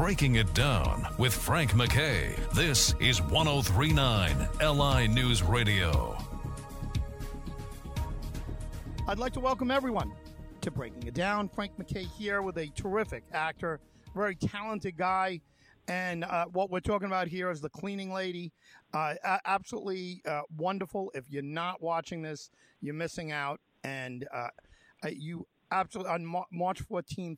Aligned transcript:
Breaking 0.00 0.36
It 0.36 0.54
Down 0.54 1.06
with 1.18 1.34
Frank 1.34 1.72
McKay. 1.72 2.34
This 2.54 2.94
is 3.00 3.20
1039 3.20 4.48
LI 4.58 5.06
News 5.06 5.42
Radio. 5.42 6.16
I'd 9.06 9.18
like 9.18 9.34
to 9.34 9.40
welcome 9.40 9.70
everyone 9.70 10.14
to 10.62 10.70
Breaking 10.70 11.06
It 11.06 11.12
Down. 11.12 11.50
Frank 11.50 11.72
McKay 11.78 12.06
here 12.16 12.40
with 12.40 12.56
a 12.56 12.68
terrific 12.68 13.24
actor, 13.34 13.78
very 14.14 14.36
talented 14.36 14.96
guy. 14.96 15.42
And 15.86 16.24
uh, 16.24 16.46
what 16.46 16.70
we're 16.70 16.80
talking 16.80 17.06
about 17.06 17.28
here 17.28 17.50
is 17.50 17.60
the 17.60 17.68
cleaning 17.68 18.10
lady. 18.10 18.52
Uh, 18.94 19.16
absolutely 19.44 20.22
uh, 20.26 20.40
wonderful. 20.56 21.12
If 21.14 21.26
you're 21.28 21.42
not 21.42 21.82
watching 21.82 22.22
this, 22.22 22.48
you're 22.80 22.94
missing 22.94 23.32
out. 23.32 23.60
And 23.84 24.26
uh, 24.32 24.48
you 25.10 25.46
absolutely 25.70 26.14
on 26.14 26.24
Mar- 26.24 26.46
March 26.50 26.82
14th, 26.88 27.36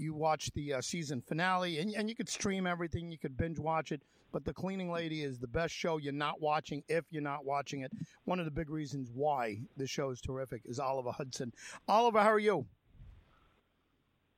you 0.00 0.14
watch 0.14 0.50
the 0.54 0.74
uh, 0.74 0.80
season 0.80 1.20
finale, 1.20 1.78
and, 1.78 1.94
and 1.94 2.08
you 2.08 2.14
could 2.14 2.28
stream 2.28 2.66
everything. 2.66 3.10
You 3.10 3.18
could 3.18 3.36
binge 3.36 3.58
watch 3.58 3.92
it. 3.92 4.02
But 4.32 4.44
the 4.44 4.54
cleaning 4.54 4.90
lady 4.90 5.22
is 5.22 5.38
the 5.38 5.48
best 5.48 5.74
show 5.74 5.98
you're 5.98 6.12
not 6.12 6.40
watching 6.40 6.82
if 6.88 7.04
you're 7.10 7.22
not 7.22 7.44
watching 7.44 7.80
it. 7.80 7.92
One 8.24 8.38
of 8.38 8.44
the 8.44 8.50
big 8.50 8.70
reasons 8.70 9.10
why 9.12 9.60
this 9.76 9.90
show 9.90 10.10
is 10.10 10.20
terrific 10.20 10.62
is 10.64 10.78
Oliver 10.78 11.10
Hudson. 11.10 11.52
Oliver, 11.88 12.20
how 12.20 12.30
are 12.30 12.38
you? 12.38 12.66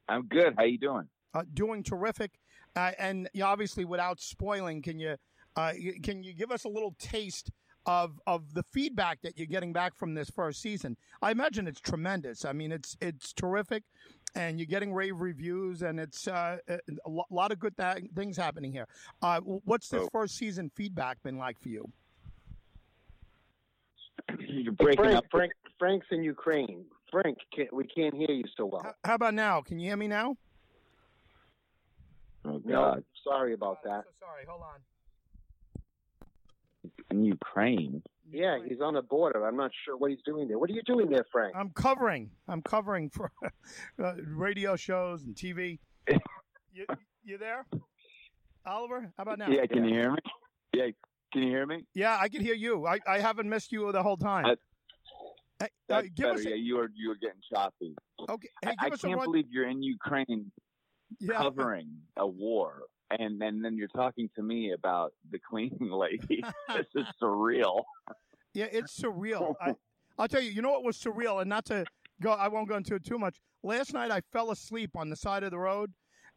I'm 0.08 0.26
good. 0.26 0.54
How 0.56 0.64
you 0.64 0.78
doing? 0.78 1.08
Uh, 1.34 1.42
doing 1.52 1.82
terrific. 1.82 2.32
Uh, 2.74 2.92
and 2.98 3.28
obviously, 3.42 3.84
without 3.84 4.20
spoiling, 4.20 4.82
can 4.82 4.98
you 4.98 5.16
uh, 5.56 5.72
can 6.02 6.22
you 6.22 6.32
give 6.32 6.50
us 6.50 6.64
a 6.64 6.68
little 6.68 6.94
taste 6.98 7.50
of 7.86 8.20
of 8.26 8.54
the 8.54 8.62
feedback 8.62 9.20
that 9.22 9.36
you're 9.38 9.46
getting 9.46 9.72
back 9.72 9.94
from 9.96 10.14
this 10.14 10.30
first 10.30 10.60
season? 10.60 10.96
I 11.20 11.30
imagine 11.30 11.66
it's 11.66 11.80
tremendous. 11.80 12.44
I 12.44 12.52
mean, 12.52 12.72
it's 12.72 12.96
it's 13.00 13.32
terrific, 13.32 13.82
and 14.34 14.58
you're 14.58 14.66
getting 14.66 14.92
rave 14.92 15.20
reviews, 15.20 15.82
and 15.82 15.98
it's 15.98 16.28
uh, 16.28 16.58
a 16.68 16.78
a 17.06 17.10
lot 17.30 17.52
of 17.52 17.58
good 17.58 17.76
th- 17.76 18.04
things 18.14 18.36
happening 18.36 18.72
here. 18.72 18.86
Uh, 19.20 19.40
what's 19.40 19.88
this 19.88 20.02
Oh. 20.04 20.08
first 20.12 20.36
season 20.36 20.70
feedback 20.74 21.22
been 21.22 21.38
like 21.38 21.58
for 21.58 21.68
you? 21.68 21.90
You're 24.38 24.72
Hey, 24.78 24.84
breaking 24.84 25.04
Frank, 25.04 25.16
up. 25.16 25.24
Frank, 25.30 25.52
Frank's 25.78 26.06
in 26.10 26.22
Ukraine. 26.22 26.84
Frank, 27.10 27.36
can, 27.54 27.66
we 27.72 27.84
can't 27.84 28.14
hear 28.14 28.30
you 28.30 28.44
so 28.56 28.66
well. 28.66 28.94
How 29.04 29.14
about 29.14 29.34
now? 29.34 29.60
Can 29.60 29.78
you 29.78 29.88
hear 29.88 29.96
me 29.96 30.06
now? 30.08 30.36
Oh 32.44 32.60
No, 32.64 33.02
sorry 33.24 33.52
about 33.54 33.78
Uh, 33.84 33.88
that. 33.88 34.04
so 34.04 34.26
sorry. 34.26 34.44
Hold 34.48 34.62
on. 34.62 34.80
In 37.12 37.26
Ukraine. 37.26 38.02
Yeah, 38.30 38.56
he's 38.66 38.80
on 38.80 38.94
the 38.94 39.02
border. 39.02 39.46
I'm 39.46 39.56
not 39.56 39.70
sure 39.84 39.98
what 39.98 40.10
he's 40.10 40.22
doing 40.24 40.48
there. 40.48 40.58
What 40.58 40.70
are 40.70 40.72
you 40.72 40.80
doing 40.86 41.10
there, 41.10 41.26
Frank? 41.30 41.54
I'm 41.54 41.68
covering. 41.70 42.30
I'm 42.48 42.62
covering 42.62 43.10
for 43.10 43.30
uh, 44.02 44.14
radio 44.26 44.76
shows 44.76 45.24
and 45.24 45.34
TV. 45.34 45.78
you, 46.72 46.86
you 47.22 47.36
there, 47.36 47.66
Oliver? 48.64 49.12
How 49.18 49.22
about 49.24 49.38
now? 49.38 49.48
Yeah, 49.50 49.66
can 49.66 49.84
you 49.84 49.94
hear 49.94 50.12
me? 50.12 50.18
Yeah, 50.72 50.86
can 51.34 51.42
you 51.42 51.48
hear 51.50 51.66
me? 51.66 51.84
Yeah, 51.92 52.16
I 52.18 52.30
can 52.30 52.40
hear 52.40 52.54
you. 52.54 52.86
I, 52.86 52.98
I 53.06 53.18
haven't 53.18 53.46
missed 53.46 53.72
you 53.72 53.92
the 53.92 54.02
whole 54.02 54.16
time. 54.16 54.46
I- 54.46 54.56
Hey, 55.60 55.68
uh, 55.90 56.02
give 56.02 56.16
better. 56.16 56.34
us 56.34 56.44
a, 56.46 56.48
yeah, 56.48 56.54
you 56.56 56.76
are 56.78 56.90
you 56.92 57.10
were 57.10 57.14
getting 57.14 57.40
choppy. 57.52 57.94
okay. 58.28 58.48
Hey, 58.64 58.70
I, 58.70 58.74
I 58.80 58.84
give 58.86 58.94
us 58.94 59.04
a 59.04 59.06
can't 59.06 59.18
run. 59.18 59.26
believe 59.26 59.44
you're 59.48 59.68
in 59.68 59.80
Ukraine 59.80 60.50
yeah. 61.20 61.36
covering 61.36 61.88
a 62.16 62.26
war, 62.26 62.82
and 63.18 63.40
then 63.40 63.60
then 63.62 63.76
you're 63.76 63.88
talking 63.88 64.28
to 64.36 64.42
me 64.42 64.72
about 64.72 65.12
the 65.30 65.38
cleaning 65.38 65.90
lady. 65.90 66.42
this 66.68 66.86
is 66.94 67.06
surreal. 67.20 67.82
Yeah, 68.54 68.66
it's 68.70 68.98
surreal. 69.00 69.54
I, 69.60 69.74
I'll 70.18 70.28
tell 70.28 70.42
you. 70.42 70.50
You 70.50 70.62
know 70.62 70.70
what 70.70 70.84
was 70.84 70.98
surreal, 70.98 71.40
and 71.40 71.48
not 71.48 71.64
to 71.66 71.84
go. 72.20 72.32
I 72.32 72.48
won't 72.48 72.68
go 72.68 72.76
into 72.76 72.94
it 72.94 73.04
too 73.04 73.18
much. 73.18 73.38
Last 73.62 73.92
night, 73.92 74.10
I 74.10 74.20
fell 74.32 74.50
asleep 74.50 74.90
on 74.96 75.10
the 75.10 75.16
side 75.16 75.42
of 75.42 75.50
the 75.50 75.58
road, 75.58 75.92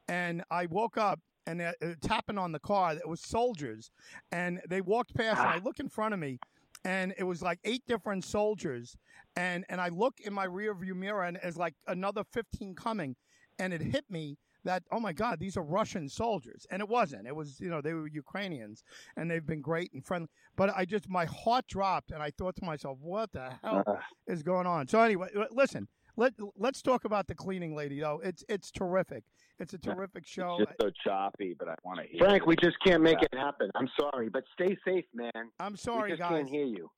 and 0.07 0.43
I 0.51 0.67
woke 0.67 0.97
up 0.97 1.19
and 1.47 1.61
uh, 1.61 1.71
tapping 2.01 2.37
on 2.37 2.51
the 2.51 2.59
car. 2.59 2.93
It 2.93 3.07
was 3.07 3.21
soldiers, 3.21 3.91
and 4.31 4.61
they 4.69 4.81
walked 4.81 5.15
past, 5.15 5.39
and 5.39 5.49
I 5.49 5.59
look 5.59 5.79
in 5.79 5.89
front 5.89 6.13
of 6.13 6.19
me, 6.19 6.39
and 6.83 7.13
it 7.17 7.23
was 7.23 7.41
like 7.41 7.59
eight 7.63 7.83
different 7.87 8.23
soldiers, 8.25 8.95
and 9.35 9.65
and 9.69 9.81
I 9.81 9.89
look 9.89 10.15
in 10.19 10.33
my 10.33 10.45
rear 10.45 10.73
view 10.73 10.95
mirror, 10.95 11.23
and 11.23 11.37
there's 11.41 11.57
like 11.57 11.75
another 11.87 12.23
fifteen 12.31 12.75
coming, 12.75 13.15
and 13.59 13.73
it 13.73 13.81
hit 13.81 14.05
me 14.09 14.37
that 14.65 14.83
oh 14.91 14.99
my 14.99 15.13
god 15.13 15.39
these 15.39 15.55
are 15.55 15.63
russian 15.63 16.09
soldiers 16.09 16.65
and 16.69 16.81
it 16.81 16.89
wasn't 16.89 17.25
it 17.25 17.35
was 17.35 17.59
you 17.59 17.69
know 17.69 17.81
they 17.81 17.93
were 17.93 18.07
ukrainians 18.07 18.83
and 19.15 19.31
they've 19.31 19.45
been 19.45 19.61
great 19.61 19.91
and 19.93 20.05
friendly 20.05 20.27
but 20.55 20.69
i 20.75 20.83
just 20.83 21.09
my 21.09 21.25
heart 21.25 21.65
dropped 21.67 22.11
and 22.11 22.21
i 22.21 22.29
thought 22.29 22.55
to 22.55 22.65
myself 22.65 22.97
what 23.01 23.31
the 23.31 23.49
hell 23.63 23.83
Uh, 23.87 23.95
is 24.27 24.43
going 24.43 24.67
on 24.67 24.87
so 24.87 24.99
anyway 24.99 25.29
listen 25.51 25.87
let, 26.17 26.33
let's 26.57 26.81
talk 26.81 27.03
about 27.03 27.27
the 27.27 27.35
cleaning 27.35 27.75
lady 27.75 27.99
though 27.99 28.21
it's 28.23 28.43
it's 28.49 28.71
terrific 28.71 29.23
it's 29.59 29.73
a 29.73 29.77
terrific 29.77 30.25
show 30.25 30.57
it's 30.59 30.69
just 30.69 30.81
so 30.81 30.89
choppy, 31.09 31.55
but 31.57 31.69
I 31.69 31.75
want 31.85 31.99
to 32.01 32.07
hear. 32.07 32.19
Frank, 32.19 32.41
it. 32.41 32.47
we 32.47 32.55
just 32.61 32.75
can't 32.85 33.01
make 33.01 33.21
it 33.21 33.33
happen. 33.33 33.69
I'm 33.75 33.87
sorry, 33.97 34.27
but 34.27 34.43
stay 34.53 34.75
safe, 34.85 35.05
man. 35.13 35.31
i'm 35.61 35.77
sorry 35.77 36.11
we 36.11 36.17
just 36.17 36.21
guys 36.29 36.39
can't 36.39 36.49
hear 36.49 36.65
you. 36.65 36.89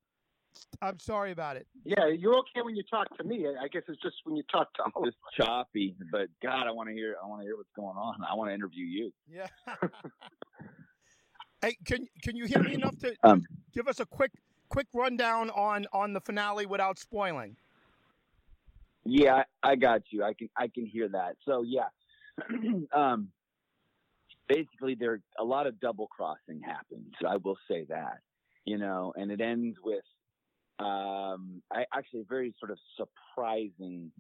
I'm 0.81 0.99
sorry 0.99 1.31
about 1.31 1.55
it 1.57 1.67
Yeah, 1.83 2.07
you're 2.07 2.37
okay 2.39 2.61
when 2.63 2.75
you 2.75 2.83
talk 2.89 3.07
to 3.17 3.23
me. 3.23 3.45
I 3.47 3.63
I 3.65 3.67
guess 3.67 3.83
it's 3.87 4.01
just 4.01 4.15
when 4.25 4.35
you 4.35 4.43
talk 4.51 4.73
to 4.75 4.83
It's 4.87 5.15
just 5.15 5.17
choppy, 5.47 5.95
but 6.11 6.27
God, 6.43 6.67
I 6.67 6.71
want 6.71 6.89
to 6.89 6.95
hear. 6.95 7.15
I 7.23 7.27
want 7.27 7.41
to 7.41 7.45
hear 7.45 7.55
what's 7.55 7.69
going 7.75 7.97
on. 7.97 8.15
I 8.29 8.33
want 8.35 8.49
to 8.49 8.53
interview 8.53 8.85
you. 8.85 9.11
yeah 9.27 9.47
hey 11.61 11.75
can 11.85 12.07
can 12.23 12.35
you 12.35 12.45
hear 12.45 12.61
me 12.63 12.73
enough 12.73 12.97
to 12.99 13.15
Um, 13.23 13.43
give 13.73 13.87
us 13.87 13.99
a 13.99 14.05
quick 14.05 14.31
quick 14.69 14.87
rundown 14.93 15.49
on 15.51 15.85
on 15.93 16.13
the 16.13 16.21
finale 16.21 16.65
without 16.65 16.99
spoiling 16.99 17.55
Yeah, 19.05 19.43
I, 19.63 19.71
I 19.71 19.75
got 19.75 20.01
you. 20.11 20.23
I 20.23 20.33
can 20.33 20.49
I 20.57 20.67
can 20.67 20.85
hear 20.85 21.07
that. 21.09 21.37
So 21.45 21.63
yeah, 21.63 21.89
um, 22.93 23.29
basically 24.47 24.95
there 24.95 25.19
a 25.39 25.43
lot 25.43 25.67
of 25.67 25.79
double 25.79 26.07
crossing 26.07 26.61
happens. 26.61 27.13
I 27.27 27.37
will 27.37 27.57
say 27.69 27.85
that, 27.89 28.19
you 28.65 28.77
know, 28.77 29.13
and 29.15 29.31
it 29.31 29.41
ends 29.41 29.77
with 29.83 30.03
um, 30.79 31.61
I 31.71 31.85
actually 31.95 32.21
a 32.21 32.25
very 32.29 32.53
sort 32.59 32.71
of 32.71 32.77
surprising, 32.95 34.11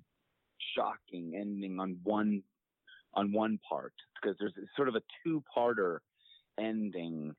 shocking 0.75 1.33
ending 1.35 1.79
on 1.79 1.97
one 2.03 2.41
on 3.13 3.31
one 3.31 3.59
part 3.67 3.93
because 4.21 4.35
there's 4.39 4.53
sort 4.75 4.87
of 4.87 4.95
a 4.95 5.01
two 5.23 5.43
parter 5.55 5.99
ending. 6.59 7.33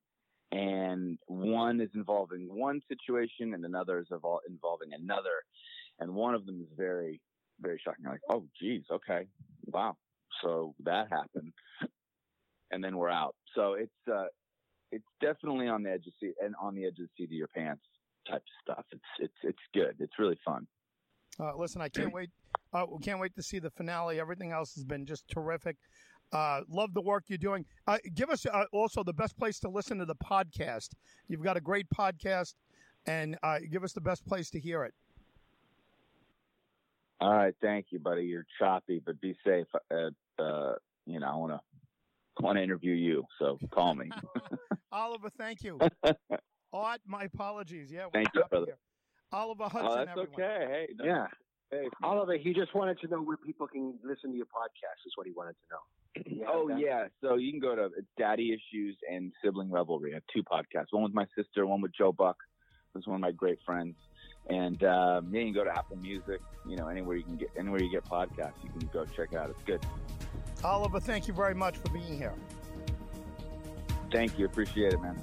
And 0.50 1.18
one 1.26 1.78
is 1.80 1.90
involving 1.94 2.48
one 2.48 2.80
situation, 2.88 3.52
and 3.52 3.64
another 3.66 3.98
is 3.98 4.06
evol- 4.10 4.38
involving 4.48 4.94
another, 4.94 5.44
and 5.98 6.14
one 6.14 6.34
of 6.34 6.46
them 6.46 6.62
is 6.62 6.68
very 6.74 7.20
very 7.60 7.80
shocking. 7.84 8.06
Like, 8.06 8.20
oh, 8.30 8.46
geez, 8.60 8.84
okay, 8.90 9.26
wow. 9.66 9.96
So 10.42 10.74
that 10.84 11.08
happened, 11.10 11.52
and 12.70 12.82
then 12.82 12.96
we're 12.96 13.10
out. 13.10 13.34
So 13.54 13.74
it's 13.74 13.92
uh, 14.10 14.28
it's 14.90 15.04
definitely 15.20 15.68
on 15.68 15.82
the 15.82 15.90
edge 15.90 16.06
of 16.06 16.14
seat 16.18 16.34
and 16.42 16.54
on 16.58 16.74
the 16.74 16.86
edge 16.86 16.98
of 16.98 17.08
the 17.08 17.08
seat 17.18 17.24
of 17.24 17.32
your 17.32 17.48
pants 17.48 17.82
type 18.28 18.42
of 18.42 18.74
stuff. 18.74 18.84
It's 18.92 19.02
it's 19.18 19.34
it's 19.42 19.58
good. 19.74 19.94
It's 19.98 20.18
really 20.18 20.38
fun. 20.44 20.66
Uh, 21.40 21.56
listen, 21.56 21.80
I 21.80 21.88
can't 21.88 22.12
wait. 22.12 22.30
Uh, 22.72 22.84
we 22.90 22.98
can't 22.98 23.20
wait 23.20 23.34
to 23.36 23.42
see 23.42 23.58
the 23.58 23.70
finale. 23.70 24.20
Everything 24.20 24.52
else 24.52 24.74
has 24.74 24.84
been 24.84 25.06
just 25.06 25.28
terrific. 25.28 25.76
Uh, 26.32 26.60
love 26.68 26.92
the 26.94 27.00
work 27.00 27.24
you're 27.28 27.38
doing. 27.38 27.64
Uh, 27.86 27.98
give 28.14 28.28
us 28.28 28.44
uh, 28.44 28.64
also 28.72 29.02
the 29.02 29.12
best 29.12 29.38
place 29.38 29.58
to 29.60 29.68
listen 29.68 29.98
to 29.98 30.04
the 30.04 30.16
podcast. 30.16 30.90
You've 31.28 31.42
got 31.42 31.56
a 31.56 31.60
great 31.60 31.86
podcast, 31.90 32.54
and 33.06 33.36
uh, 33.42 33.58
give 33.70 33.84
us 33.84 33.92
the 33.92 34.00
best 34.00 34.26
place 34.26 34.50
to 34.50 34.60
hear 34.60 34.84
it. 34.84 34.94
All 37.20 37.32
right, 37.32 37.54
thank 37.60 37.86
you, 37.90 37.98
buddy. 37.98 38.24
You're 38.24 38.46
choppy, 38.58 39.00
but 39.04 39.20
be 39.20 39.36
safe. 39.44 39.66
Uh, 39.90 40.42
uh, 40.42 40.74
you 41.06 41.18
know, 41.18 41.26
I 41.26 41.36
want 41.36 41.52
to 41.52 41.60
want 42.40 42.58
to 42.58 42.62
interview 42.62 42.92
you, 42.92 43.24
so 43.38 43.58
call 43.70 43.94
me. 43.94 44.10
Oliver, 44.92 45.30
thank 45.30 45.62
you. 45.64 45.78
Art, 46.72 47.00
my 47.06 47.24
apologies. 47.24 47.90
Yeah, 47.90 48.06
Thank 48.12 48.28
you, 48.34 48.42
brother. 48.50 48.66
here. 48.66 48.76
Oliver 49.32 49.64
Hudson, 49.64 49.86
oh, 49.86 49.96
that's 49.96 50.10
everyone. 50.10 50.28
okay. 50.34 50.66
Hey, 50.88 50.94
no- 50.98 51.04
Yeah. 51.04 51.26
Hey, 51.70 51.86
Oliver, 52.02 52.38
he 52.38 52.54
just 52.54 52.74
wanted 52.74 52.98
to 53.00 53.08
know 53.08 53.20
where 53.20 53.36
people 53.36 53.66
can 53.66 53.98
listen 54.02 54.30
to 54.30 54.36
your 54.36 54.46
podcast. 54.46 55.04
Is 55.06 55.12
what 55.16 55.26
he 55.26 55.32
wanted 55.34 55.52
to 55.52 55.66
know. 55.70 55.82
You 56.38 56.46
have 56.46 56.54
Oh 56.54 56.68
that? 56.68 56.78
yeah, 56.80 57.08
so 57.20 57.34
you 57.36 57.50
can 57.52 57.60
go 57.60 57.76
to 57.76 57.84
it's 57.96 58.06
Daddy 58.16 58.52
Issues 58.54 58.96
and 59.10 59.32
Sibling 59.44 59.70
Revelry. 59.70 60.12
I 60.12 60.14
have 60.14 60.22
two 60.34 60.42
podcasts. 60.42 60.86
One 60.92 61.02
with 61.02 61.12
my 61.12 61.26
sister, 61.36 61.66
one 61.66 61.82
with 61.82 61.92
Joe 61.96 62.10
Buck. 62.12 62.36
Who's 62.94 63.06
one 63.06 63.16
of 63.16 63.20
my 63.20 63.32
great 63.32 63.58
friends. 63.66 63.96
And 64.48 64.82
um, 64.84 65.28
yeah, 65.30 65.40
you 65.40 65.46
can 65.46 65.52
go 65.52 65.64
to 65.64 65.70
Apple 65.70 65.96
Music. 65.98 66.40
You 66.66 66.76
know, 66.76 66.88
anywhere 66.88 67.16
you 67.16 67.22
can 67.24 67.36
get 67.36 67.50
anywhere 67.58 67.82
you 67.82 67.90
get 67.90 68.04
podcasts, 68.06 68.54
you 68.64 68.70
can 68.70 68.88
go 68.90 69.04
check 69.04 69.28
it 69.32 69.36
out. 69.36 69.50
It's 69.50 69.62
good. 69.64 69.84
Oliver, 70.64 71.00
thank 71.00 71.28
you 71.28 71.34
very 71.34 71.54
much 71.54 71.76
for 71.76 71.90
being 71.90 72.16
here. 72.16 72.32
Thank 74.10 74.38
you. 74.38 74.46
Appreciate 74.46 74.94
it, 74.94 75.02
man. 75.02 75.22